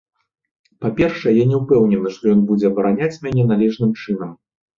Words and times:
Па-першае, 0.85 1.33
я 1.39 1.43
не 1.51 1.57
ўпэўнены, 1.61 2.09
што 2.15 2.23
ён 2.33 2.41
будзе 2.53 2.65
абараняць 2.71 3.11
мяне 3.27 3.47
належным 3.53 3.95
чынам. 4.01 4.35